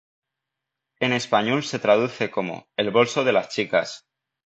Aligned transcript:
En 0.99 1.13
español 1.13 1.61
se 1.63 1.77
traduce 1.77 2.31
como 2.31 2.65
"El 2.75 2.89
bolso 2.89 3.23
de 3.23 3.33
las 3.33 3.49
chicas". 3.49 4.07